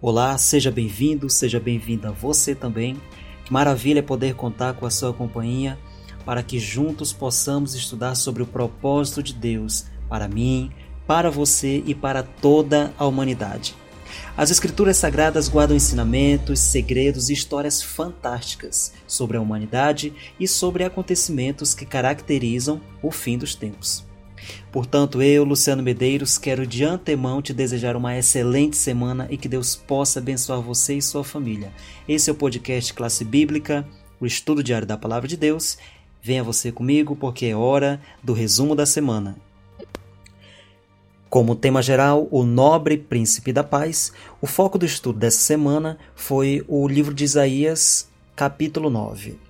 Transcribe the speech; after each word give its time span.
Olá, 0.00 0.38
seja 0.38 0.70
bem-vindo, 0.70 1.28
seja 1.28 1.58
bem-vinda 1.58 2.12
você 2.12 2.54
também. 2.54 3.02
Maravilha 3.50 4.00
poder 4.00 4.36
contar 4.36 4.74
com 4.74 4.86
a 4.86 4.90
sua 4.90 5.12
companhia 5.12 5.76
para 6.24 6.40
que 6.40 6.56
juntos 6.56 7.12
possamos 7.12 7.74
estudar 7.74 8.14
sobre 8.14 8.40
o 8.40 8.46
propósito 8.46 9.20
de 9.24 9.34
Deus 9.34 9.86
para 10.08 10.28
mim, 10.28 10.70
para 11.04 11.32
você 11.32 11.82
e 11.84 11.96
para 11.96 12.22
toda 12.22 12.94
a 12.96 13.04
humanidade. 13.06 13.74
As 14.36 14.52
Escrituras 14.52 14.98
Sagradas 14.98 15.48
guardam 15.48 15.76
ensinamentos, 15.76 16.60
segredos 16.60 17.28
e 17.28 17.32
histórias 17.32 17.82
fantásticas 17.82 18.92
sobre 19.04 19.36
a 19.36 19.40
humanidade 19.40 20.14
e 20.38 20.46
sobre 20.46 20.84
acontecimentos 20.84 21.74
que 21.74 21.84
caracterizam 21.84 22.80
o 23.02 23.10
fim 23.10 23.36
dos 23.36 23.56
tempos. 23.56 24.07
Portanto, 24.70 25.22
eu, 25.22 25.44
Luciano 25.44 25.82
Medeiros, 25.82 26.38
quero 26.38 26.66
de 26.66 26.84
antemão 26.84 27.40
te 27.40 27.52
desejar 27.52 27.96
uma 27.96 28.16
excelente 28.16 28.76
semana 28.76 29.26
e 29.30 29.36
que 29.36 29.48
Deus 29.48 29.74
possa 29.74 30.18
abençoar 30.18 30.60
você 30.60 30.94
e 30.94 31.02
sua 31.02 31.24
família. 31.24 31.72
Esse 32.08 32.30
é 32.30 32.32
o 32.32 32.36
podcast 32.36 32.92
Classe 32.92 33.24
Bíblica, 33.24 33.86
o 34.20 34.26
estudo 34.26 34.62
diário 34.62 34.86
da 34.86 34.96
Palavra 34.96 35.28
de 35.28 35.36
Deus. 35.36 35.78
Venha 36.22 36.44
você 36.44 36.70
comigo 36.70 37.16
porque 37.16 37.46
é 37.46 37.56
hora 37.56 38.00
do 38.22 38.32
resumo 38.32 38.74
da 38.74 38.84
semana. 38.84 39.36
Como 41.30 41.54
tema 41.54 41.82
geral, 41.82 42.26
o 42.30 42.42
nobre 42.42 42.96
príncipe 42.96 43.52
da 43.52 43.62
paz, 43.62 44.12
o 44.40 44.46
foco 44.46 44.78
do 44.78 44.86
estudo 44.86 45.18
dessa 45.18 45.40
semana 45.40 45.98
foi 46.14 46.64
o 46.66 46.88
livro 46.88 47.12
de 47.12 47.24
Isaías, 47.24 48.08
capítulo 48.34 48.88
9. 48.88 49.47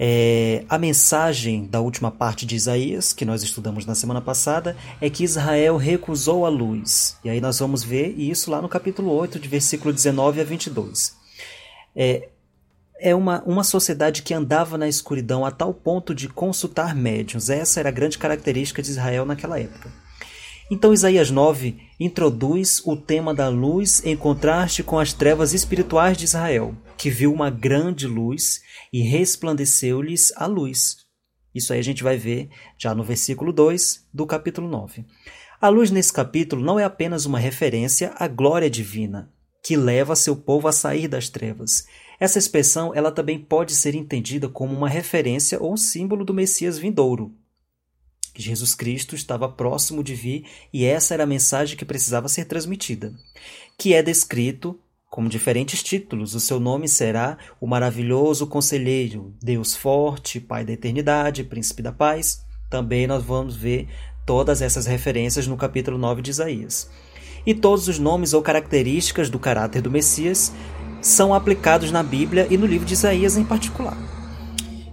É, 0.00 0.64
a 0.68 0.78
mensagem 0.78 1.66
da 1.66 1.80
última 1.80 2.10
parte 2.10 2.46
de 2.46 2.54
Isaías, 2.54 3.12
que 3.12 3.24
nós 3.24 3.42
estudamos 3.42 3.84
na 3.84 3.94
semana 3.94 4.20
passada, 4.20 4.76
é 5.00 5.10
que 5.10 5.24
Israel 5.24 5.76
recusou 5.76 6.46
a 6.46 6.48
luz. 6.48 7.16
E 7.24 7.30
aí 7.30 7.40
nós 7.40 7.58
vamos 7.58 7.82
ver 7.82 8.14
isso 8.16 8.50
lá 8.50 8.62
no 8.62 8.68
capítulo 8.68 9.10
8, 9.10 9.40
de 9.40 9.48
versículo 9.48 9.92
19 9.92 10.40
a 10.40 10.44
22. 10.44 11.16
É, 11.96 12.28
é 13.00 13.14
uma, 13.14 13.42
uma 13.42 13.64
sociedade 13.64 14.22
que 14.22 14.34
andava 14.34 14.78
na 14.78 14.88
escuridão 14.88 15.44
a 15.44 15.50
tal 15.50 15.74
ponto 15.74 16.14
de 16.14 16.28
consultar 16.28 16.94
médiuns. 16.94 17.50
Essa 17.50 17.80
era 17.80 17.88
a 17.88 17.92
grande 17.92 18.18
característica 18.18 18.80
de 18.80 18.90
Israel 18.90 19.24
naquela 19.24 19.58
época. 19.58 19.90
Então 20.70 20.92
Isaías 20.92 21.30
9 21.30 21.78
introduz 21.98 22.82
o 22.84 22.94
tema 22.94 23.34
da 23.34 23.48
luz 23.48 24.04
em 24.04 24.14
contraste 24.14 24.82
com 24.82 24.98
as 24.98 25.14
trevas 25.14 25.54
espirituais 25.54 26.14
de 26.14 26.24
Israel, 26.24 26.74
que 26.98 27.08
viu 27.08 27.32
uma 27.32 27.48
grande 27.48 28.06
luz 28.06 28.60
e 28.92 29.00
resplandeceu-lhes 29.00 30.30
a 30.36 30.44
luz. 30.44 30.98
Isso 31.54 31.72
aí 31.72 31.78
a 31.78 31.82
gente 31.82 32.02
vai 32.02 32.18
ver 32.18 32.50
já 32.76 32.94
no 32.94 33.02
versículo 33.02 33.50
2 33.50 34.08
do 34.12 34.26
capítulo 34.26 34.68
9. 34.68 35.06
A 35.58 35.68
luz 35.70 35.90
nesse 35.90 36.12
capítulo 36.12 36.62
não 36.62 36.78
é 36.78 36.84
apenas 36.84 37.24
uma 37.24 37.38
referência 37.38 38.12
à 38.16 38.28
glória 38.28 38.68
divina, 38.68 39.32
que 39.64 39.74
leva 39.74 40.14
seu 40.14 40.36
povo 40.36 40.68
a 40.68 40.72
sair 40.72 41.08
das 41.08 41.30
trevas. 41.30 41.86
Essa 42.20 42.38
expressão 42.38 42.94
ela 42.94 43.10
também 43.10 43.38
pode 43.38 43.74
ser 43.74 43.94
entendida 43.94 44.50
como 44.50 44.76
uma 44.76 44.88
referência 44.88 45.58
ou 45.62 45.78
símbolo 45.78 46.26
do 46.26 46.34
Messias 46.34 46.78
vindouro, 46.78 47.34
Jesus 48.42 48.74
Cristo 48.74 49.14
estava 49.14 49.48
próximo 49.48 50.02
de 50.02 50.14
vir 50.14 50.44
e 50.72 50.84
essa 50.84 51.14
era 51.14 51.24
a 51.24 51.26
mensagem 51.26 51.76
que 51.76 51.84
precisava 51.84 52.28
ser 52.28 52.44
transmitida, 52.44 53.12
que 53.76 53.94
é 53.94 54.02
descrito 54.02 54.78
com 55.10 55.26
diferentes 55.26 55.82
títulos. 55.82 56.34
O 56.34 56.40
seu 56.40 56.60
nome 56.60 56.88
será 56.88 57.38
o 57.60 57.66
maravilhoso 57.66 58.46
conselheiro, 58.46 59.34
Deus 59.42 59.74
forte, 59.74 60.40
Pai 60.40 60.64
da 60.64 60.72
eternidade, 60.72 61.44
Príncipe 61.44 61.82
da 61.82 61.92
paz. 61.92 62.44
Também 62.70 63.06
nós 63.06 63.24
vamos 63.24 63.56
ver 63.56 63.88
todas 64.26 64.60
essas 64.62 64.86
referências 64.86 65.46
no 65.46 65.56
capítulo 65.56 65.96
9 65.98 66.22
de 66.22 66.30
Isaías. 66.30 66.90
E 67.46 67.54
todos 67.54 67.88
os 67.88 67.98
nomes 67.98 68.34
ou 68.34 68.42
características 68.42 69.30
do 69.30 69.38
caráter 69.38 69.80
do 69.80 69.90
Messias 69.90 70.52
são 71.00 71.32
aplicados 71.32 71.90
na 71.90 72.02
Bíblia 72.02 72.46
e 72.50 72.56
no 72.56 72.66
livro 72.66 72.86
de 72.86 72.94
Isaías 72.94 73.36
em 73.36 73.44
particular. 73.44 73.96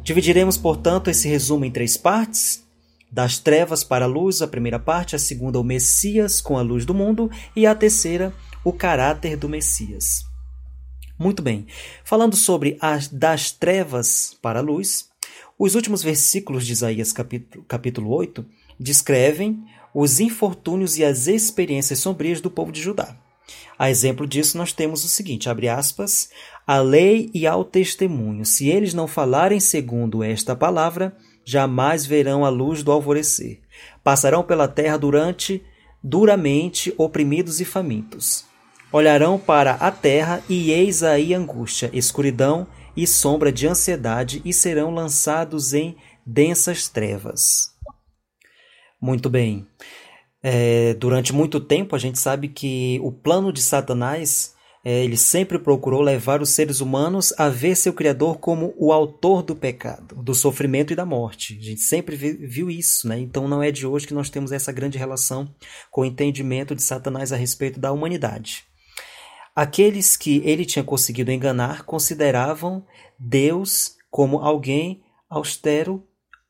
Dividiremos, 0.03 0.57
portanto, 0.57 1.09
esse 1.09 1.27
resumo 1.27 1.65
em 1.65 1.71
três 1.71 1.97
partes. 1.97 2.64
Das 3.15 3.39
trevas 3.39 3.81
para 3.81 4.03
a 4.03 4.09
luz, 4.09 4.41
a 4.41 4.47
primeira 4.47 4.77
parte, 4.77 5.15
a 5.15 5.19
segunda, 5.19 5.57
o 5.57 5.63
Messias 5.63 6.41
com 6.41 6.57
a 6.57 6.61
luz 6.61 6.85
do 6.85 6.93
mundo, 6.93 7.31
e 7.55 7.65
a 7.65 7.73
terceira, 7.73 8.33
o 8.61 8.73
caráter 8.73 9.37
do 9.37 9.47
Messias. 9.47 10.25
Muito 11.17 11.41
bem, 11.41 11.65
falando 12.03 12.35
sobre 12.35 12.77
as 12.81 13.07
das 13.07 13.53
trevas 13.53 14.37
para 14.41 14.59
a 14.59 14.61
luz, 14.61 15.07
os 15.57 15.75
últimos 15.75 16.03
versículos 16.03 16.65
de 16.65 16.73
Isaías 16.73 17.13
capítulo, 17.13 17.63
capítulo 17.69 18.11
8 18.11 18.45
descrevem 18.77 19.63
os 19.93 20.19
infortúnios 20.19 20.97
e 20.97 21.05
as 21.05 21.27
experiências 21.27 21.99
sombrias 21.99 22.41
do 22.41 22.51
povo 22.51 22.69
de 22.69 22.81
Judá. 22.81 23.17
A 23.79 23.89
exemplo 23.89 24.27
disso, 24.27 24.57
nós 24.57 24.73
temos 24.73 25.05
o 25.05 25.07
seguinte: 25.07 25.47
abre 25.47 25.69
aspas, 25.69 26.29
a 26.67 26.79
lei 26.79 27.31
e 27.33 27.47
ao 27.47 27.63
testemunho, 27.63 28.45
se 28.45 28.67
eles 28.67 28.93
não 28.93 29.07
falarem 29.07 29.61
segundo 29.61 30.21
esta 30.21 30.53
palavra, 30.53 31.15
jamais 31.45 32.05
verão 32.05 32.43
a 32.43 32.49
luz 32.49 32.81
do 32.81 32.91
alvorecer. 32.91 33.61
Passarão 34.03 34.43
pela 34.43 34.67
terra 34.67 34.97
durante 34.97 35.63
duramente 36.03 36.93
oprimidos 36.97 37.61
e 37.61 37.65
famintos. 37.65 38.45
Olharão 38.91 39.37
para 39.37 39.73
a 39.73 39.91
terra 39.91 40.41
e 40.49 40.71
eis 40.71 41.03
aí 41.03 41.33
angústia, 41.33 41.89
escuridão 41.93 42.67
e 42.95 43.05
sombra 43.05 43.51
de 43.51 43.67
ansiedade 43.67 44.41
e 44.45 44.53
serão 44.53 44.93
lançados 44.93 45.73
em 45.73 45.95
densas 46.25 46.87
trevas. 46.87 47.73
Muito 49.01 49.29
bem. 49.29 49.67
É, 50.41 50.93
durante 50.93 51.33
muito 51.33 51.59
tempo 51.59 51.95
a 51.95 51.99
gente 51.99 52.19
sabe 52.19 52.47
que 52.47 52.99
o 53.03 53.11
plano 53.11 53.51
de 53.51 53.61
Satanás 53.61 54.54
ele 54.91 55.17
sempre 55.17 55.57
procurou 55.57 55.99
levar 55.99 56.43
os 56.43 56.51
seres 56.51 56.79
humanos 56.79 57.33
a 57.39 57.49
ver 57.49 57.75
seu 57.75 57.91
Criador 57.91 58.37
como 58.37 58.71
o 58.77 58.93
autor 58.93 59.41
do 59.41 59.55
pecado, 59.55 60.15
do 60.21 60.35
sofrimento 60.35 60.93
e 60.93 60.95
da 60.95 61.03
morte. 61.03 61.57
A 61.59 61.63
gente 61.63 61.81
sempre 61.81 62.15
viu 62.15 62.69
isso, 62.69 63.07
né? 63.07 63.19
Então 63.19 63.47
não 63.47 63.63
é 63.63 63.71
de 63.71 63.87
hoje 63.87 64.05
que 64.05 64.13
nós 64.13 64.29
temos 64.29 64.51
essa 64.51 64.71
grande 64.71 64.99
relação 64.99 65.51
com 65.89 66.01
o 66.01 66.05
entendimento 66.05 66.75
de 66.75 66.83
Satanás 66.83 67.33
a 67.33 67.35
respeito 67.35 67.79
da 67.79 67.91
humanidade. 67.91 68.63
Aqueles 69.55 70.15
que 70.15 70.41
ele 70.45 70.65
tinha 70.65 70.83
conseguido 70.83 71.31
enganar 71.31 71.83
consideravam 71.83 72.85
Deus 73.17 73.95
como 74.11 74.37
alguém 74.37 75.01
austero 75.27 76.03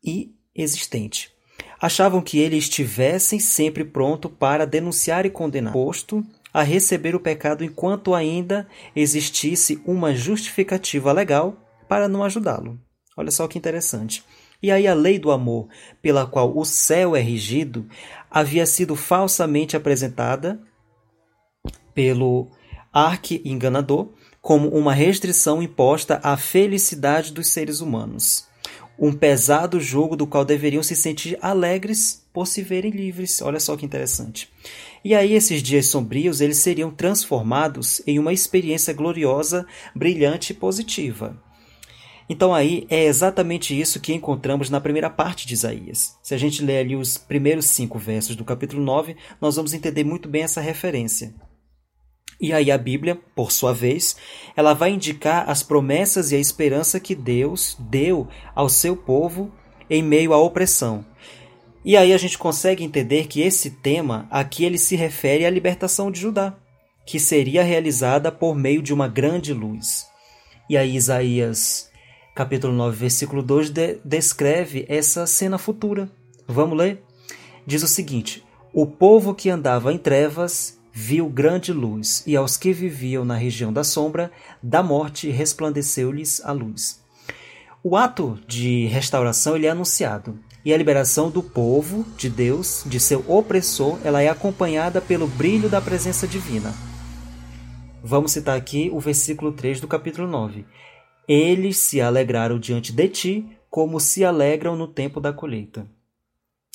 e 0.04 0.36
existente. 0.54 1.32
Achavam 1.80 2.22
que 2.22 2.40
ele 2.40 2.58
estivesse 2.58 3.40
sempre 3.40 3.86
pronto 3.86 4.28
para 4.28 4.66
denunciar 4.66 5.26
e 5.26 5.30
condenar, 5.30 5.72
posto 5.72 6.26
a 6.56 6.64
receber 6.64 7.14
o 7.14 7.20
pecado 7.20 7.66
enquanto 7.66 8.16
ainda 8.16 8.66
existisse 8.96 9.82
uma 9.86 10.16
justificativa 10.16 11.12
legal 11.12 11.58
para 11.86 12.08
não 12.08 12.24
ajudá-lo. 12.24 12.80
Olha 13.18 13.30
só 13.30 13.46
que 13.46 13.58
interessante. 13.58 14.24
E 14.64 14.72
aí 14.72 14.88
a 14.88 14.94
lei 14.94 15.20
do 15.20 15.32
amor, 15.32 15.68
pela 16.02 16.26
qual 16.26 16.58
o 16.58 16.64
céu 16.64 17.14
é 17.14 17.20
regido, 17.20 17.86
havia 18.32 18.66
sido 18.66 18.96
falsamente 18.96 19.76
apresentada 19.76 20.58
pelo 21.94 22.48
arque-enganador 22.94 24.14
como 24.42 24.70
uma 24.70 24.94
restrição 24.94 25.62
imposta 25.62 26.22
à 26.24 26.38
felicidade 26.38 27.34
dos 27.34 27.50
seres 27.50 27.82
humanos. 27.82 28.48
Um 28.98 29.12
pesado 29.12 29.78
jogo 29.82 30.16
do 30.16 30.26
qual 30.26 30.46
deveriam 30.46 30.82
se 30.82 30.96
sentir 30.96 31.38
alegres 31.42 32.26
por 32.32 32.48
se 32.48 32.62
verem 32.62 32.92
livres. 32.92 33.42
Olha 33.42 33.60
só 33.60 33.76
que 33.76 33.86
interessante. 33.86 34.50
E 35.06 35.14
aí 35.14 35.34
esses 35.34 35.62
dias 35.62 35.86
sombrios 35.86 36.42
eles 36.42 36.58
seriam 36.58 36.90
transformados 36.90 38.02
em 38.08 38.18
uma 38.18 38.34
experiência 38.34 38.92
gloriosa, 38.92 39.64
brilhante 39.96 40.52
e 40.52 40.56
positiva. 40.56 41.40
Então 42.28 42.56
aí 42.56 42.88
é 42.90 43.04
exatamente 43.04 43.80
isso 43.80 44.00
que 44.00 44.16
encontramos 44.16 44.68
na 44.72 44.82
primeira 44.82 45.08
parte 45.08 45.46
de 45.46 45.54
Isaías. 45.54 46.18
Se 46.24 46.34
a 46.34 46.38
gente 46.40 46.64
ler 46.64 46.80
ali 46.80 46.96
os 46.96 47.20
primeiros 47.20 47.66
cinco 47.66 48.00
versos 48.00 48.36
do 48.36 48.44
capítulo 48.44 48.82
9, 48.82 49.16
nós 49.40 49.56
vamos 49.58 49.76
entender 49.76 50.04
muito 50.04 50.28
bem 50.28 50.42
essa 50.42 50.60
referência. 50.60 51.36
E 52.42 52.52
aí 52.52 52.72
a 52.72 52.78
Bíblia, 52.78 53.16
por 53.36 53.52
sua 53.52 53.76
vez, 53.76 54.18
ela 54.56 54.74
vai 54.74 54.90
indicar 54.90 55.48
as 55.48 55.62
promessas 55.62 56.32
e 56.32 56.36
a 56.36 56.40
esperança 56.40 57.00
que 57.00 57.14
Deus 57.14 57.78
deu 57.80 58.28
ao 58.56 58.68
seu 58.68 58.98
povo 58.98 59.54
em 59.88 60.02
meio 60.02 60.34
à 60.34 60.38
opressão. 60.42 61.06
E 61.86 61.96
aí 61.96 62.14
a 62.14 62.18
gente 62.18 62.36
consegue 62.36 62.84
entender 62.84 63.28
que 63.28 63.42
esse 63.42 63.70
tema 63.70 64.28
aqui 64.32 64.66
ele 64.66 64.80
se 64.80 64.96
refere 64.96 65.46
à 65.46 65.50
libertação 65.52 66.10
de 66.10 66.20
Judá, 66.20 66.56
que 67.06 67.20
seria 67.20 67.62
realizada 67.62 68.32
por 68.32 68.56
meio 68.56 68.82
de 68.82 68.92
uma 68.92 69.08
grande 69.08 69.54
luz. 69.54 70.08
E 70.68 70.76
aí 70.76 70.96
Isaías, 70.96 71.92
capítulo 72.34 72.74
9, 72.74 72.98
versículo 72.98 73.44
2 73.44 73.70
de 73.70 74.00
descreve 74.04 74.84
essa 74.90 75.28
cena 75.28 75.60
futura. 75.60 76.10
Vamos 76.48 76.76
ler? 76.76 77.04
Diz 77.68 77.84
o 77.84 77.88
seguinte: 77.88 78.44
O 78.74 78.88
povo 78.88 79.36
que 79.36 79.52
andava 79.52 79.94
em 79.94 80.00
trevas 80.00 80.80
viu 80.92 81.30
grande 81.30 81.72
luz, 81.72 82.24
e 82.26 82.36
aos 82.36 82.58
que 82.58 82.74
viviam 82.74 83.24
na 83.24 83.36
região 83.36 83.72
da 83.72 83.84
sombra 83.84 84.32
da 84.64 84.82
morte 84.82 85.30
resplandeceu-lhes 85.30 86.44
a 86.44 86.52
luz. 86.52 87.00
O 87.84 87.96
ato 87.96 88.40
de 88.48 88.88
restauração 88.88 89.56
ele 89.56 89.68
é 89.68 89.70
anunciado 89.70 90.40
e 90.66 90.74
a 90.74 90.78
liberação 90.78 91.30
do 91.30 91.44
povo 91.44 92.04
de 92.18 92.28
Deus, 92.28 92.84
de 92.88 93.00
seu 93.00 93.24
opressor, 93.28 94.00
ela 94.04 94.24
é 94.24 94.28
acompanhada 94.28 95.00
pelo 95.00 95.28
brilho 95.28 95.70
da 95.70 95.80
presença 95.80 96.28
divina. 96.28 96.74
Vamos 98.04 98.32
citar 98.32 98.58
aqui 98.58 98.90
o 98.92 99.00
versículo 99.00 99.52
3 99.52 99.80
do 99.80 99.88
capítulo 99.88 100.28
9. 100.28 100.66
Eles 101.28 101.78
se 101.78 102.02
alegraram 102.02 102.58
diante 102.58 102.92
de 102.92 103.08
ti, 103.08 103.46
como 103.70 104.00
se 104.00 104.26
alegram 104.26 104.76
no 104.76 104.88
tempo 104.88 105.22
da 105.22 105.32
colheita. 105.32 105.88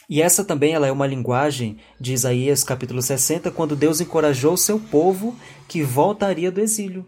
E 0.09 0.23
essa 0.23 0.45
também 0.45 0.73
ela 0.73 0.87
é 0.87 0.93
uma 0.93 1.07
linguagem 1.07 1.79
de 2.01 2.13
Isaías 2.13 2.63
capítulo 2.63 3.03
60, 3.03 3.51
quando 3.51 3.77
Deus 3.77 4.01
encorajou 4.01 4.57
seu 4.57 4.79
povo 4.79 5.37
que 5.69 5.83
voltaria 5.83 6.51
do 6.51 6.61
exílio. 6.61 7.07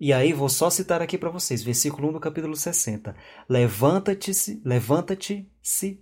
E 0.00 0.12
aí 0.12 0.32
vou 0.32 0.48
só 0.48 0.70
citar 0.70 1.02
aqui 1.02 1.18
para 1.18 1.30
vocês, 1.30 1.62
versículo 1.62 2.08
1 2.10 2.12
do 2.12 2.20
capítulo 2.20 2.54
60. 2.54 3.16
Levanta-te, 3.48 4.30
levanta-te, 4.64 5.50
se 5.60 6.00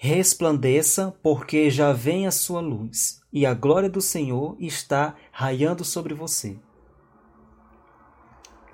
resplandeça, 0.00 1.12
porque 1.22 1.70
já 1.70 1.92
vem 1.92 2.26
a 2.26 2.30
sua 2.30 2.60
luz, 2.60 3.20
e 3.32 3.44
a 3.44 3.52
glória 3.52 3.88
do 3.88 4.00
Senhor 4.00 4.56
está 4.60 5.16
raiando 5.32 5.84
sobre 5.84 6.14
você. 6.14 6.56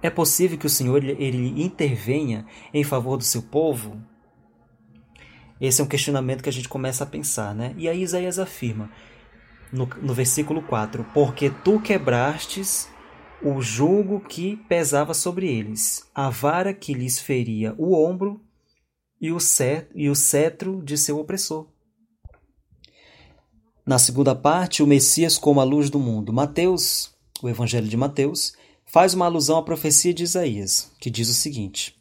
É 0.03 0.11
possível 0.11 0.59
que 0.59 0.67
o 0.67 0.71
Senhor 0.71 1.03
ele, 1.03 1.63
intervenha 1.63 2.47
em 2.75 2.85
favor 2.85 3.17
do 3.17 3.25
seu 3.25 3.43
povo? 3.43 4.03
Esse 5.59 5.81
é 5.81 5.85
um 5.85 5.89
questionamento 5.89 6.43
que 6.43 6.49
a 6.49 6.53
gente 6.53 6.69
começa 6.69 7.05
a 7.05 7.07
pensar, 7.07 7.55
né? 7.55 7.75
E 7.79 7.89
aí 7.89 8.03
Isaías 8.03 8.39
afirma, 8.39 8.91
no, 9.73 9.87
no 10.03 10.13
versículo 10.13 10.63
4, 10.63 11.07
Porque 11.15 11.49
tu 11.49 11.81
quebrastes 11.81 12.93
o 13.45 13.61
jugo 13.61 14.21
que 14.21 14.57
pesava 14.69 15.13
sobre 15.13 15.47
eles, 15.47 16.09
a 16.15 16.31
vara 16.31 16.73
que 16.73 16.95
lhes 16.95 17.19
feria 17.19 17.75
o 17.77 17.93
ombro 17.93 18.41
e 19.21 19.31
o, 19.31 19.37
e 19.95 20.09
o 20.09 20.15
cetro 20.15 20.83
de 20.83 20.97
seu 20.97 21.19
opressor. 21.19 21.69
Na 23.85 23.99
segunda 23.99 24.35
parte, 24.35 24.83
o 24.83 24.87
Messias 24.87 25.37
como 25.37 25.61
a 25.61 25.65
luz 25.65 25.91
do 25.91 25.99
mundo. 25.99 26.33
Mateus, 26.33 27.15
o 27.43 27.49
Evangelho 27.49 27.87
de 27.87 27.99
Mateus, 27.99 28.55
faz 28.87 29.13
uma 29.13 29.27
alusão 29.27 29.59
à 29.59 29.63
profecia 29.63 30.15
de 30.15 30.23
Isaías, 30.23 30.91
que 30.99 31.11
diz 31.11 31.29
o 31.29 31.35
seguinte. 31.35 31.95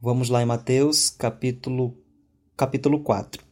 Vamos 0.00 0.28
lá 0.28 0.42
em 0.42 0.46
Mateus, 0.46 1.10
capítulo, 1.10 1.96
capítulo 2.56 3.04
4. 3.04 3.51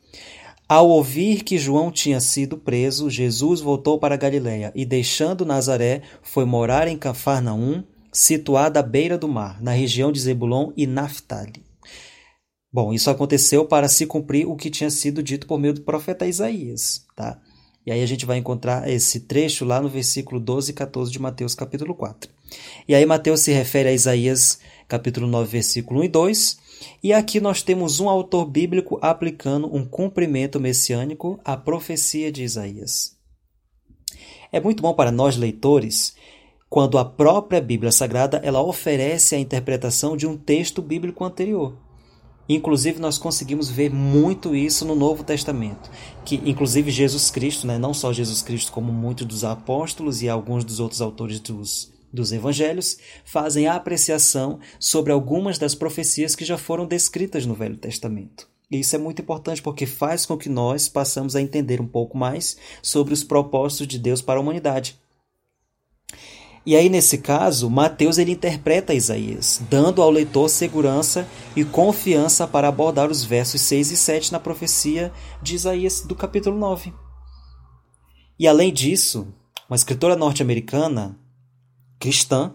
Ao 0.70 0.88
ouvir 0.88 1.42
que 1.42 1.58
João 1.58 1.90
tinha 1.90 2.20
sido 2.20 2.56
preso, 2.56 3.10
Jesus 3.10 3.60
voltou 3.60 3.98
para 3.98 4.14
Galiléia 4.16 4.70
e, 4.72 4.84
deixando 4.84 5.44
Nazaré, 5.44 6.00
foi 6.22 6.44
morar 6.44 6.86
em 6.86 6.96
Cafarnaum, 6.96 7.82
situada 8.12 8.78
à 8.78 8.82
beira 8.84 9.18
do 9.18 9.26
mar, 9.26 9.60
na 9.60 9.72
região 9.72 10.12
de 10.12 10.20
Zebulon 10.20 10.70
e 10.76 10.86
Naphtali. 10.86 11.64
Bom, 12.72 12.92
isso 12.92 13.10
aconteceu 13.10 13.64
para 13.64 13.88
se 13.88 14.06
cumprir 14.06 14.46
o 14.46 14.54
que 14.54 14.70
tinha 14.70 14.90
sido 14.90 15.24
dito 15.24 15.44
por 15.44 15.58
meio 15.58 15.74
do 15.74 15.80
profeta 15.80 16.24
Isaías, 16.24 17.04
tá? 17.16 17.40
E 17.84 17.90
aí 17.90 18.00
a 18.00 18.06
gente 18.06 18.24
vai 18.24 18.38
encontrar 18.38 18.88
esse 18.88 19.18
trecho 19.18 19.64
lá 19.64 19.80
no 19.80 19.88
versículo 19.88 20.38
12 20.38 20.70
e 20.70 20.74
14 20.74 21.10
de 21.10 21.20
Mateus 21.20 21.52
capítulo 21.52 21.96
4. 21.96 22.30
E 22.86 22.94
aí 22.94 23.04
Mateus 23.04 23.40
se 23.40 23.50
refere 23.50 23.88
a 23.88 23.92
Isaías 23.92 24.60
capítulo 24.86 25.26
9, 25.26 25.50
versículo 25.50 25.98
1 25.98 26.04
e 26.04 26.08
2, 26.08 26.59
e 27.02 27.12
aqui 27.12 27.40
nós 27.40 27.62
temos 27.62 28.00
um 28.00 28.08
autor 28.08 28.46
bíblico 28.46 28.98
aplicando 29.02 29.74
um 29.74 29.84
cumprimento 29.84 30.58
messiânico 30.58 31.38
à 31.44 31.56
profecia 31.56 32.30
de 32.30 32.42
Isaías. 32.42 33.16
É 34.52 34.60
muito 34.60 34.82
bom 34.82 34.94
para 34.94 35.12
nós 35.12 35.36
leitores 35.36 36.14
quando 36.68 36.98
a 36.98 37.04
própria 37.04 37.60
Bíblia 37.60 37.90
Sagrada 37.90 38.40
ela 38.44 38.62
oferece 38.62 39.34
a 39.34 39.38
interpretação 39.38 40.16
de 40.16 40.26
um 40.26 40.36
texto 40.36 40.80
bíblico 40.80 41.24
anterior. 41.24 41.76
Inclusive, 42.48 42.98
nós 42.98 43.16
conseguimos 43.16 43.70
ver 43.70 43.92
muito 43.92 44.56
isso 44.56 44.84
no 44.84 44.96
Novo 44.96 45.22
Testamento. 45.22 45.88
Que, 46.24 46.36
inclusive, 46.44 46.90
Jesus 46.90 47.30
Cristo, 47.30 47.64
né, 47.64 47.78
não 47.78 47.94
só 47.94 48.12
Jesus 48.12 48.42
Cristo, 48.42 48.72
como 48.72 48.92
muitos 48.92 49.24
dos 49.24 49.44
apóstolos 49.44 50.20
e 50.20 50.28
alguns 50.28 50.64
dos 50.64 50.80
outros 50.80 51.00
autores 51.00 51.38
dos, 51.38 51.92
dos 52.12 52.32
evangelhos, 52.32 52.98
fazem 53.24 53.66
a 53.66 53.74
apreciação 53.74 54.58
sobre 54.78 55.12
algumas 55.12 55.58
das 55.58 55.74
profecias 55.74 56.34
que 56.34 56.44
já 56.44 56.58
foram 56.58 56.86
descritas 56.86 57.46
no 57.46 57.54
Velho 57.54 57.76
Testamento. 57.76 58.48
E 58.70 58.78
isso 58.78 58.94
é 58.94 58.98
muito 58.98 59.20
importante 59.20 59.60
porque 59.60 59.84
faz 59.84 60.24
com 60.24 60.36
que 60.36 60.48
nós 60.48 60.88
passamos 60.88 61.34
a 61.34 61.40
entender 61.40 61.80
um 61.80 61.86
pouco 61.86 62.16
mais 62.16 62.56
sobre 62.80 63.12
os 63.12 63.24
propósitos 63.24 63.88
de 63.88 63.98
Deus 63.98 64.22
para 64.22 64.38
a 64.38 64.42
humanidade. 64.42 64.98
E 66.64 66.76
aí, 66.76 66.88
nesse 66.90 67.18
caso, 67.18 67.70
Mateus 67.70 68.18
ele 68.18 68.32
interpreta 68.32 68.94
Isaías, 68.94 69.62
dando 69.70 70.02
ao 70.02 70.10
leitor 70.10 70.48
segurança 70.48 71.26
e 71.56 71.64
confiança 71.64 72.46
para 72.46 72.68
abordar 72.68 73.10
os 73.10 73.24
versos 73.24 73.62
6 73.62 73.90
e 73.92 73.96
7 73.96 74.32
na 74.32 74.38
profecia 74.38 75.10
de 75.42 75.54
Isaías 75.54 76.02
do 76.02 76.14
capítulo 76.14 76.58
9. 76.58 76.92
E 78.38 78.46
além 78.46 78.72
disso, 78.72 79.34
uma 79.68 79.76
escritora 79.76 80.16
norte-americana, 80.16 81.18
cristã, 82.00 82.54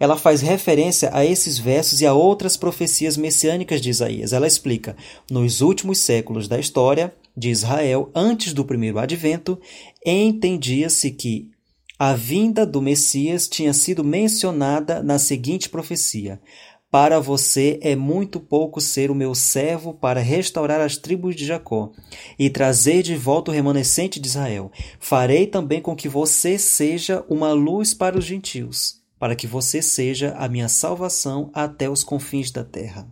ela 0.00 0.16
faz 0.16 0.40
referência 0.40 1.10
a 1.12 1.24
esses 1.24 1.58
versos 1.58 2.00
e 2.00 2.06
a 2.06 2.14
outras 2.14 2.56
profecias 2.56 3.16
messiânicas 3.16 3.80
de 3.80 3.90
Isaías. 3.90 4.32
Ela 4.32 4.46
explica: 4.46 4.96
nos 5.30 5.60
últimos 5.60 5.98
séculos 5.98 6.48
da 6.48 6.58
história 6.58 7.14
de 7.36 7.50
Israel, 7.50 8.10
antes 8.14 8.52
do 8.52 8.64
primeiro 8.64 8.98
advento, 8.98 9.60
entendia-se 10.04 11.10
que 11.10 11.50
a 11.98 12.14
vinda 12.14 12.64
do 12.64 12.80
Messias 12.80 13.48
tinha 13.48 13.72
sido 13.72 14.04
mencionada 14.04 15.02
na 15.02 15.18
seguinte 15.18 15.68
profecia: 15.68 16.40
Para 16.90 17.20
você 17.20 17.78
é 17.82 17.94
muito 17.94 18.40
pouco 18.40 18.80
ser 18.80 19.10
o 19.10 19.14
meu 19.14 19.34
servo 19.34 19.92
para 19.92 20.20
restaurar 20.20 20.80
as 20.80 20.96
tribos 20.96 21.36
de 21.36 21.44
Jacó 21.44 21.92
e 22.38 22.48
trazer 22.48 23.02
de 23.02 23.14
volta 23.14 23.50
o 23.50 23.54
remanescente 23.54 24.18
de 24.18 24.26
Israel. 24.26 24.72
Farei 24.98 25.46
também 25.46 25.82
com 25.82 25.94
que 25.94 26.08
você 26.08 26.58
seja 26.58 27.24
uma 27.28 27.52
luz 27.52 27.92
para 27.92 28.18
os 28.18 28.24
gentios, 28.24 29.02
para 29.18 29.36
que 29.36 29.46
você 29.46 29.82
seja 29.82 30.34
a 30.38 30.48
minha 30.48 30.68
salvação 30.68 31.50
até 31.52 31.90
os 31.90 32.02
confins 32.02 32.50
da 32.50 32.64
terra. 32.64 33.06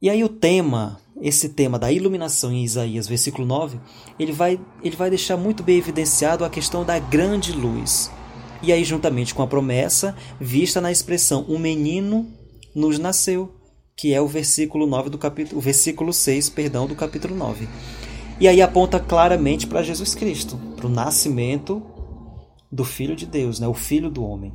E 0.00 0.08
aí 0.08 0.22
o 0.22 0.28
tema 0.28 1.00
esse 1.20 1.48
tema 1.48 1.78
da 1.78 1.90
iluminação 1.90 2.52
em 2.52 2.62
Isaías, 2.62 3.08
versículo 3.08 3.46
9, 3.46 3.80
ele 4.18 4.32
vai, 4.32 4.60
ele 4.82 4.96
vai 4.96 5.08
deixar 5.08 5.36
muito 5.36 5.62
bem 5.62 5.78
evidenciado 5.78 6.44
a 6.44 6.50
questão 6.50 6.84
da 6.84 6.98
grande 6.98 7.52
luz. 7.52 8.10
E 8.62 8.72
aí, 8.72 8.84
juntamente 8.84 9.34
com 9.34 9.42
a 9.42 9.46
promessa 9.46 10.16
vista 10.40 10.80
na 10.80 10.90
expressão 10.90 11.44
um 11.48 11.58
menino 11.58 12.26
nos 12.74 12.98
nasceu, 12.98 13.54
que 13.96 14.12
é 14.12 14.20
o 14.20 14.28
versículo 14.28 14.86
9 14.86 15.10
do 15.10 15.18
capítulo, 15.18 15.58
o 15.58 15.62
versículo 15.62 16.12
6, 16.12 16.50
perdão, 16.50 16.86
do 16.86 16.94
capítulo 16.94 17.34
9. 17.34 17.66
E 18.38 18.46
aí 18.46 18.60
aponta 18.60 19.00
claramente 19.00 19.66
para 19.66 19.82
Jesus 19.82 20.14
Cristo, 20.14 20.58
para 20.76 20.86
o 20.86 20.90
nascimento 20.90 21.82
do 22.70 22.84
Filho 22.84 23.16
de 23.16 23.24
Deus, 23.24 23.58
né, 23.58 23.66
o 23.66 23.72
Filho 23.72 24.10
do 24.10 24.22
homem. 24.22 24.52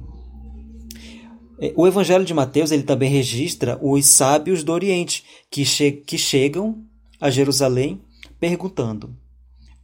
É, 1.60 1.74
o 1.76 1.88
Evangelho 1.88 2.24
de 2.24 2.34
Mateus 2.34 2.72
ele 2.72 2.84
também 2.84 3.10
registra 3.10 3.80
os 3.82 4.06
sábios 4.06 4.64
do 4.64 4.72
Oriente 4.72 5.24
que, 5.50 5.66
che 5.66 5.92
que 5.92 6.18
chegam 6.18 6.84
a 7.20 7.30
Jerusalém 7.30 8.02
perguntando: 8.40 9.16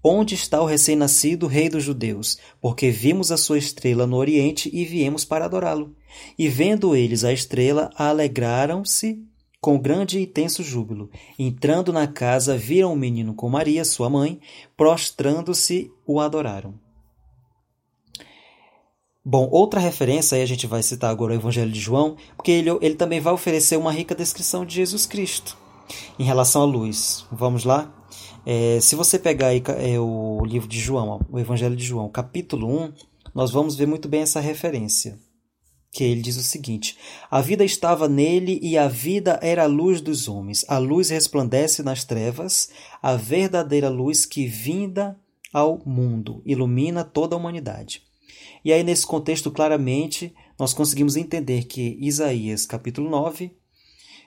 Onde 0.09 0.35
está 0.35 0.61
o 0.61 0.65
recém-nascido 0.65 1.47
Rei 1.47 1.67
dos 1.67 1.83
Judeus? 1.83 2.37
Porque 2.61 2.89
vimos 2.89 3.29
a 3.29 3.35
sua 3.35 3.57
estrela 3.57 4.07
no 4.07 4.15
Oriente 4.15 4.69
e 4.73 4.85
viemos 4.85 5.25
para 5.25 5.43
adorá-lo. 5.43 5.93
E 6.39 6.47
vendo 6.47 6.95
eles 6.95 7.25
a 7.25 7.33
estrela, 7.33 7.89
alegraram-se 7.93 9.21
com 9.59 9.77
grande 9.77 10.17
e 10.17 10.23
intenso 10.23 10.63
júbilo. 10.63 11.09
Entrando 11.37 11.91
na 11.91 12.07
casa, 12.07 12.57
viram 12.57 12.93
o 12.93 12.95
menino 12.95 13.33
com 13.33 13.49
Maria, 13.49 13.83
sua 13.83 14.09
mãe, 14.09 14.39
prostrando-se, 14.77 15.91
o 16.05 16.21
adoraram. 16.21 16.75
Bom, 19.25 19.49
outra 19.51 19.81
referência, 19.81 20.37
aí 20.37 20.41
a 20.41 20.47
gente 20.47 20.65
vai 20.65 20.81
citar 20.83 21.11
agora 21.11 21.33
o 21.33 21.35
Evangelho 21.35 21.69
de 21.69 21.81
João, 21.81 22.15
porque 22.37 22.51
ele, 22.51 22.69
ele 22.79 22.95
também 22.95 23.19
vai 23.19 23.33
oferecer 23.33 23.75
uma 23.75 23.91
rica 23.91 24.15
descrição 24.15 24.65
de 24.65 24.73
Jesus 24.73 25.05
Cristo 25.05 25.57
em 26.17 26.23
relação 26.23 26.61
à 26.61 26.65
luz. 26.65 27.25
Vamos 27.29 27.65
lá? 27.65 27.96
É, 28.49 28.79
se 28.79 28.95
você 28.95 29.19
pegar 29.19 29.47
aí, 29.47 29.61
é, 29.77 29.99
o 29.99 30.41
livro 30.45 30.69
de 30.69 30.79
João, 30.79 31.19
o 31.29 31.37
Evangelho 31.37 31.75
de 31.75 31.83
João, 31.83 32.07
capítulo 32.07 32.65
1, 32.85 32.93
nós 33.35 33.51
vamos 33.51 33.75
ver 33.75 33.85
muito 33.85 34.07
bem 34.07 34.21
essa 34.21 34.39
referência. 34.39 35.19
Que 35.91 36.05
ele 36.05 36.21
diz 36.21 36.37
o 36.37 36.41
seguinte: 36.41 36.97
A 37.29 37.41
vida 37.41 37.65
estava 37.65 38.07
nele 38.07 38.57
e 38.63 38.77
a 38.77 38.87
vida 38.87 39.37
era 39.43 39.63
a 39.63 39.67
luz 39.67 39.99
dos 39.99 40.29
homens. 40.29 40.63
A 40.69 40.77
luz 40.77 41.09
resplandece 41.09 41.83
nas 41.83 42.05
trevas, 42.05 42.69
a 43.01 43.17
verdadeira 43.17 43.89
luz 43.89 44.25
que 44.25 44.47
vinda 44.47 45.19
ao 45.51 45.81
mundo 45.85 46.41
ilumina 46.45 47.03
toda 47.03 47.35
a 47.35 47.37
humanidade. 47.37 48.03
E 48.63 48.71
aí, 48.71 48.81
nesse 48.81 49.05
contexto, 49.05 49.51
claramente, 49.51 50.33
nós 50.57 50.73
conseguimos 50.73 51.17
entender 51.17 51.65
que 51.65 51.97
Isaías, 51.99 52.65
capítulo 52.65 53.09
9, 53.09 53.51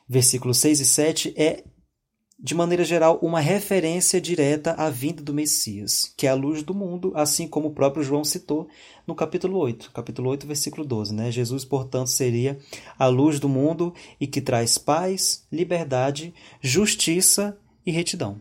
versículos 0.07 0.59
6 0.59 0.81
e 0.81 0.85
7, 0.85 1.35
é, 1.39 1.65
de 2.43 2.55
maneira 2.55 2.85
geral, 2.85 3.19
uma 3.21 3.39
referência 3.39 4.19
direta 4.19 4.73
à 4.73 4.89
vinda 4.89 5.23
do 5.23 5.35
Messias, 5.35 6.13
que 6.17 6.27
é 6.27 6.31
a 6.31 6.35
luz 6.35 6.63
do 6.63 6.75
mundo, 6.75 7.13
assim 7.15 7.47
como 7.47 7.69
o 7.69 7.75
próprio 7.75 8.03
João 8.03 8.25
citou 8.25 8.67
no 9.07 9.15
capítulo 9.15 9.59
8, 9.59 9.91
capítulo 9.93 10.31
8, 10.31 10.47
versículo 10.47 10.87
12. 10.87 11.15
Né? 11.15 11.31
Jesus, 11.31 11.67
portanto, 11.67 12.09
seria 12.09 12.59
a 12.99 13.07
luz 13.07 13.39
do 13.39 13.49
mundo 13.49 13.93
e 14.19 14.27
que 14.27 14.41
traz 14.41 14.79
paz, 14.79 15.47
liberdade, 15.53 16.33
justiça 16.63 17.59
e 17.85 17.91
retidão. 17.91 18.41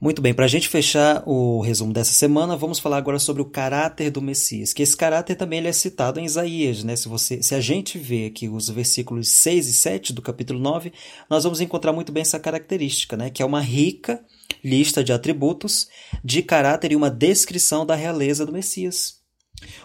Muito 0.00 0.22
bem, 0.22 0.32
para 0.32 0.44
a 0.44 0.48
gente 0.48 0.68
fechar 0.68 1.24
o 1.26 1.60
resumo 1.60 1.92
dessa 1.92 2.12
semana, 2.12 2.56
vamos 2.56 2.78
falar 2.78 2.98
agora 2.98 3.18
sobre 3.18 3.42
o 3.42 3.50
caráter 3.50 4.12
do 4.12 4.22
Messias, 4.22 4.72
que 4.72 4.80
esse 4.80 4.96
caráter 4.96 5.34
também 5.34 5.58
ele 5.58 5.66
é 5.66 5.72
citado 5.72 6.20
em 6.20 6.24
Isaías, 6.24 6.84
né? 6.84 6.94
Se, 6.94 7.08
você, 7.08 7.42
se 7.42 7.52
a 7.52 7.60
gente 7.60 7.98
vê 7.98 8.26
aqui 8.26 8.48
os 8.48 8.68
versículos 8.68 9.26
6 9.28 9.66
e 9.66 9.74
7 9.74 10.12
do 10.12 10.22
capítulo 10.22 10.60
9, 10.60 10.92
nós 11.28 11.42
vamos 11.42 11.60
encontrar 11.60 11.92
muito 11.92 12.12
bem 12.12 12.20
essa 12.20 12.38
característica, 12.38 13.16
né? 13.16 13.28
Que 13.28 13.42
é 13.42 13.44
uma 13.44 13.60
rica 13.60 14.24
lista 14.62 15.02
de 15.02 15.12
atributos 15.12 15.88
de 16.22 16.44
caráter 16.44 16.92
e 16.92 16.96
uma 16.96 17.10
descrição 17.10 17.84
da 17.84 17.96
realeza 17.96 18.46
do 18.46 18.52
Messias. 18.52 19.18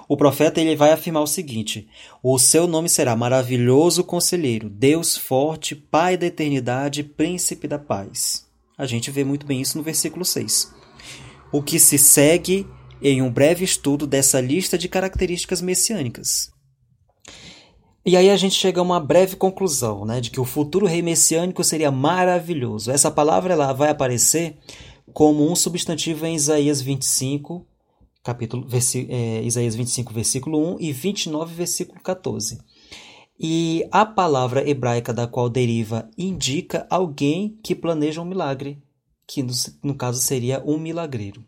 O 0.08 0.16
profeta 0.16 0.62
ele 0.62 0.76
vai 0.76 0.92
afirmar 0.92 1.24
o 1.24 1.28
seguinte: 1.28 1.88
O 2.22 2.38
seu 2.38 2.68
nome 2.68 2.88
será 2.88 3.16
maravilhoso 3.16 4.04
conselheiro, 4.04 4.70
Deus 4.70 5.18
forte, 5.18 5.76
Pai 5.76 6.18
da 6.18 6.28
eternidade, 6.28 7.02
príncipe 7.02 7.68
da 7.68 7.80
paz. 7.80 8.53
A 8.78 8.86
gente 8.86 9.12
vê 9.12 9.24
muito 9.24 9.46
bem 9.46 9.62
isso 9.62 9.78
no 9.78 9.84
versículo 9.84 10.26
6. 10.26 10.74
O 11.52 11.62
que 11.62 11.80
se 11.80 11.98
segue 11.98 12.68
em 13.02 13.22
um 13.22 13.32
breve 13.32 13.66
estudo 13.66 14.08
dessa 14.08 14.40
lista 14.40 14.78
de 14.78 14.88
características 14.88 15.62
messiânicas. 15.62 16.52
E 18.06 18.18
aí 18.18 18.30
a 18.30 18.36
gente 18.36 18.56
chega 18.56 18.80
a 18.80 18.84
uma 18.84 19.00
breve 19.00 19.36
conclusão, 19.36 20.06
né, 20.06 20.20
de 20.20 20.30
que 20.30 20.40
o 20.40 20.46
futuro 20.46 20.86
rei 20.86 21.02
messiânico 21.02 21.64
seria 21.64 21.92
maravilhoso. 21.92 22.92
Essa 22.92 23.12
palavra 23.12 23.54
ela 23.54 23.72
vai 23.72 23.90
aparecer 23.90 24.58
como 25.14 25.50
um 25.50 25.56
substantivo 25.56 26.26
em 26.26 26.36
Isaías 26.36 26.82
25, 26.82 27.66
capítulo, 28.24 28.68
versi, 28.68 29.08
é, 29.10 29.44
Isaías 29.44 29.76
25, 29.76 30.14
versículo 30.14 30.76
1 30.76 30.78
e 30.82 30.92
29, 30.92 31.54
versículo 31.54 32.02
14. 32.02 32.60
E 33.40 33.84
a 33.92 34.06
palavra 34.06 34.68
hebraica 34.68 35.14
da 35.14 35.28
qual 35.28 35.50
deriva 35.50 36.10
indica 36.18 36.86
alguém 36.90 37.58
que 37.64 37.74
planeja 37.74 38.22
um 38.22 38.26
milagre, 38.26 38.82
que 39.26 39.42
no, 39.42 39.54
no 39.84 39.96
caso 39.96 40.22
seria 40.22 40.64
um 40.66 40.78
milagreiro. 40.78 41.44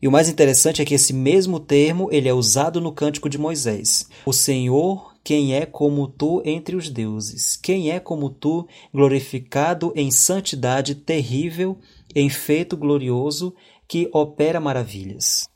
E 0.00 0.08
o 0.08 0.12
mais 0.12 0.28
interessante 0.28 0.82
é 0.82 0.84
que 0.84 0.94
esse 0.94 1.12
mesmo 1.14 1.58
termo 1.58 2.08
ele 2.12 2.28
é 2.28 2.34
usado 2.34 2.80
no 2.80 2.92
cântico 2.92 3.28
de 3.28 3.38
Moisés. 3.38 4.06
O 4.26 4.34
Senhor, 4.34 5.14
quem 5.24 5.54
é 5.54 5.64
como 5.64 6.06
tu 6.06 6.42
entre 6.44 6.76
os 6.76 6.90
deuses? 6.90 7.56
Quem 7.56 7.90
é 7.90 7.98
como 7.98 8.28
tu, 8.28 8.68
glorificado 8.92 9.92
em 9.96 10.10
santidade 10.10 10.94
terrível, 10.94 11.78
em 12.14 12.28
feito 12.28 12.76
glorioso, 12.76 13.54
que 13.88 14.10
opera 14.12 14.60
maravilhas? 14.60 15.48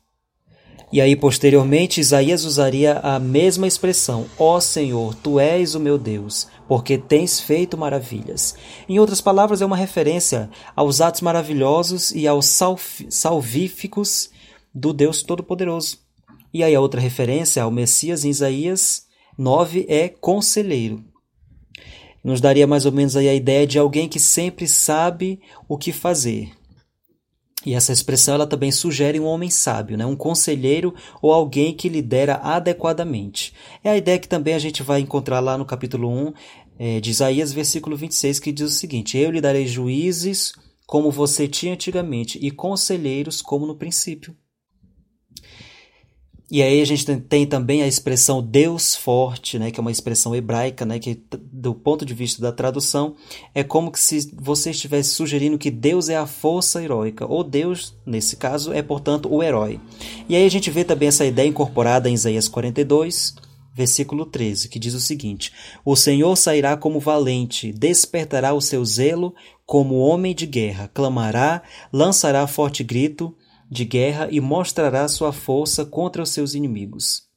E 0.90 1.00
aí, 1.00 1.14
posteriormente, 1.14 2.00
Isaías 2.00 2.44
usaria 2.44 2.98
a 3.00 3.18
mesma 3.18 3.66
expressão: 3.66 4.26
Ó 4.38 4.56
oh 4.56 4.60
Senhor, 4.60 5.14
tu 5.14 5.38
és 5.38 5.74
o 5.74 5.80
meu 5.80 5.98
Deus, 5.98 6.48
porque 6.66 6.96
tens 6.96 7.40
feito 7.40 7.76
maravilhas. 7.76 8.54
Em 8.88 8.98
outras 8.98 9.20
palavras, 9.20 9.60
é 9.60 9.66
uma 9.66 9.76
referência 9.76 10.48
aos 10.74 11.00
atos 11.00 11.20
maravilhosos 11.20 12.10
e 12.12 12.26
aos 12.26 12.58
salvíficos 13.10 14.30
do 14.74 14.92
Deus 14.92 15.22
Todo-Poderoso. 15.22 15.98
E 16.52 16.64
aí, 16.64 16.74
a 16.74 16.80
outra 16.80 17.00
referência 17.00 17.62
ao 17.62 17.70
Messias 17.70 18.24
em 18.24 18.30
Isaías 18.30 19.02
9 19.36 19.84
é 19.88 20.08
conselheiro. 20.08 21.04
Nos 22.24 22.40
daria 22.40 22.66
mais 22.66 22.84
ou 22.84 22.92
menos 22.92 23.16
aí 23.16 23.28
a 23.28 23.34
ideia 23.34 23.66
de 23.66 23.78
alguém 23.78 24.08
que 24.08 24.18
sempre 24.18 24.66
sabe 24.66 25.40
o 25.68 25.78
que 25.78 25.92
fazer, 25.92 26.50
e 27.66 27.74
essa 27.74 27.92
expressão 27.92 28.34
ela 28.34 28.46
também 28.46 28.70
sugere 28.70 29.18
um 29.18 29.24
homem 29.24 29.50
sábio, 29.50 29.96
né? 29.96 30.06
um 30.06 30.16
conselheiro 30.16 30.94
ou 31.20 31.32
alguém 31.32 31.74
que 31.74 31.88
lidera 31.88 32.36
adequadamente. 32.36 33.52
É 33.82 33.90
a 33.90 33.96
ideia 33.96 34.18
que 34.18 34.28
também 34.28 34.54
a 34.54 34.58
gente 34.58 34.82
vai 34.82 35.00
encontrar 35.00 35.40
lá 35.40 35.58
no 35.58 35.64
capítulo 35.64 36.08
1 36.08 36.32
é, 36.78 37.00
de 37.00 37.10
Isaías, 37.10 37.52
versículo 37.52 37.96
26, 37.96 38.38
que 38.38 38.52
diz 38.52 38.66
o 38.70 38.74
seguinte: 38.74 39.18
Eu 39.18 39.30
lhe 39.30 39.40
darei 39.40 39.66
juízes 39.66 40.52
como 40.86 41.10
você 41.10 41.46
tinha 41.46 41.74
antigamente, 41.74 42.38
e 42.40 42.50
conselheiros 42.50 43.42
como 43.42 43.66
no 43.66 43.76
princípio. 43.76 44.34
E 46.50 46.62
aí 46.62 46.80
a 46.80 46.84
gente 46.84 47.04
tem 47.04 47.46
também 47.46 47.82
a 47.82 47.86
expressão 47.86 48.42
Deus 48.42 48.94
forte, 48.94 49.58
né, 49.58 49.70
que 49.70 49.78
é 49.78 49.82
uma 49.82 49.90
expressão 49.90 50.34
hebraica, 50.34 50.86
né, 50.86 50.98
que 50.98 51.22
do 51.52 51.74
ponto 51.74 52.06
de 52.06 52.14
vista 52.14 52.40
da 52.40 52.50
tradução 52.50 53.14
é 53.54 53.62
como 53.62 53.92
que 53.92 54.00
se 54.00 54.32
você 54.34 54.70
estivesse 54.70 55.10
sugerindo 55.10 55.58
que 55.58 55.70
Deus 55.70 56.08
é 56.08 56.16
a 56.16 56.26
força 56.26 56.82
heróica, 56.82 57.26
ou 57.26 57.44
Deus, 57.44 57.94
nesse 58.06 58.36
caso, 58.36 58.72
é 58.72 58.80
portanto 58.80 59.28
o 59.30 59.42
herói. 59.42 59.78
E 60.26 60.34
aí 60.34 60.46
a 60.46 60.50
gente 60.50 60.70
vê 60.70 60.84
também 60.84 61.08
essa 61.08 61.26
ideia 61.26 61.46
incorporada 61.46 62.08
em 62.08 62.14
Isaías 62.14 62.48
42, 62.48 63.34
versículo 63.78 64.26
13, 64.26 64.68
que 64.68 64.78
diz 64.78 64.94
o 64.94 65.00
seguinte: 65.00 65.52
O 65.84 65.94
Senhor 65.94 66.34
sairá 66.34 66.76
como 66.76 66.98
valente, 66.98 67.72
despertará 67.72 68.52
o 68.52 68.60
seu 68.60 68.84
zelo 68.84 69.32
como 69.64 69.98
homem 69.98 70.34
de 70.34 70.46
guerra, 70.46 70.90
clamará, 70.92 71.62
lançará 71.92 72.44
forte 72.46 72.82
grito, 72.82 73.36
de 73.70 73.84
guerra 73.84 74.28
e 74.30 74.40
mostrará 74.40 75.06
sua 75.08 75.32
força 75.32 75.84
contra 75.84 76.22
os 76.22 76.30
seus 76.30 76.54
inimigos. 76.54 77.28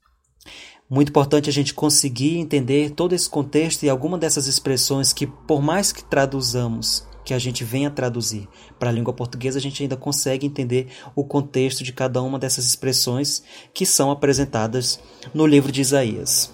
Muito 0.90 1.10
importante 1.10 1.50
a 1.50 1.54
gente 1.54 1.74
conseguir 1.74 2.38
entender 2.38 2.92
todo 2.92 3.14
esse 3.14 3.30
contexto 3.30 3.84
e 3.84 3.90
alguma 3.90 4.18
dessas 4.18 4.48
expressões 4.48 5.14
que, 5.14 5.26
por 5.26 5.62
mais 5.62 5.92
que 5.92 6.04
traduzamos, 6.04 7.08
que 7.24 7.34
a 7.34 7.40
gente 7.40 7.64
venha 7.64 7.90
traduzir 7.90 8.48
para 8.78 8.90
a 8.90 8.92
língua 8.92 9.14
portuguesa, 9.14 9.58
a 9.58 9.62
gente 9.62 9.82
ainda 9.82 9.96
consegue 9.96 10.46
entender 10.46 10.88
o 11.16 11.24
contexto 11.24 11.84
de 11.84 11.94
cada 11.94 12.22
uma 12.22 12.38
dessas 12.38 12.66
expressões 12.66 13.42
que 13.74 13.86
são 13.86 14.12
apresentadas 14.12 15.00
no 15.34 15.46
livro 15.46 15.72
de 15.72 15.82
Isaías. 15.82 16.54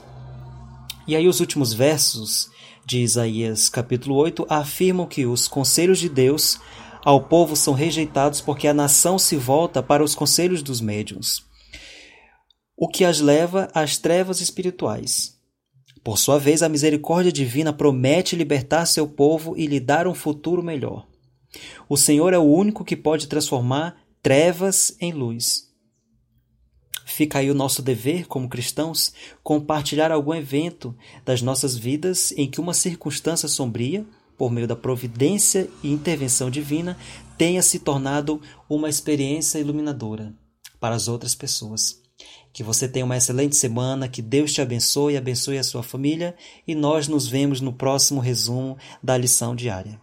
E 1.08 1.16
aí, 1.16 1.28
os 1.28 1.40
últimos 1.40 1.74
versos 1.74 2.50
de 2.86 3.00
Isaías, 3.00 3.70
capítulo 3.70 4.16
8, 4.16 4.46
afirmam 4.50 5.08
que 5.08 5.26
os 5.26 5.48
conselhos 5.48 6.00
de 6.00 6.10
Deus 6.10 6.60
ao 7.04 7.24
povo 7.24 7.56
são 7.56 7.74
rejeitados 7.74 8.42
porque 8.42 8.68
a 8.68 8.74
nação 8.74 9.18
se 9.18 9.36
volta 9.36 9.82
para 9.82 10.04
os 10.04 10.16
conselhos 10.16 10.62
dos 10.62 10.82
médiuns, 10.82 11.46
o 12.76 12.88
que 12.88 13.04
as 13.04 13.20
leva 13.20 13.70
às 13.74 13.98
trevas 13.98 14.42
espirituais. 14.42 15.38
Por 16.04 16.18
sua 16.18 16.40
vez, 16.40 16.64
a 16.64 16.70
misericórdia 16.70 17.32
divina 17.32 17.74
promete 17.74 18.36
libertar 18.36 18.86
seu 18.86 19.08
povo 19.08 19.56
e 19.58 19.68
lhe 19.68 19.80
dar 19.80 20.08
um 20.08 20.14
futuro 20.14 20.64
melhor. 20.64 21.06
O 21.90 21.98
Senhor 21.98 22.34
é 22.34 22.38
o 22.38 22.44
único 22.44 22.86
que 22.86 22.96
pode 22.96 23.28
transformar 23.28 23.98
trevas 24.22 24.96
em 25.02 25.12
luz. 25.12 25.68
Fica 27.06 27.40
aí 27.40 27.50
o 27.50 27.56
nosso 27.56 27.82
dever, 27.82 28.28
como 28.28 28.50
cristãos, 28.50 29.14
compartilhar 29.42 30.12
algum 30.12 30.34
evento 30.34 30.96
das 31.26 31.42
nossas 31.42 31.78
vidas 31.78 32.32
em 32.34 32.50
que 32.50 32.60
uma 32.60 32.74
circunstância 32.74 33.48
sombria 33.48 34.06
por 34.38 34.52
meio 34.52 34.68
da 34.68 34.76
providência 34.76 35.70
e 35.84 35.92
intervenção 35.92 36.50
divina, 36.50 36.98
tenha 37.38 37.62
se 37.62 37.80
tornado 37.80 38.42
uma 38.70 38.90
experiência 38.90 39.60
iluminadora 39.60 40.34
para 40.80 40.96
as 40.96 41.08
outras 41.08 41.34
pessoas. 41.34 42.02
Que 42.54 42.64
você 42.64 42.88
tenha 42.88 43.06
uma 43.06 43.18
excelente 43.18 43.56
semana, 43.56 44.08
que 44.08 44.22
Deus 44.22 44.54
te 44.54 44.62
abençoe 44.62 45.14
e 45.14 45.18
abençoe 45.18 45.58
a 45.58 45.64
sua 45.64 45.84
família, 45.84 46.36
e 46.68 46.74
nós 46.74 47.08
nos 47.08 47.28
vemos 47.28 47.62
no 47.62 47.74
próximo 47.74 48.20
resumo 48.20 48.78
da 49.02 49.18
lição 49.18 49.56
diária. 49.56 50.00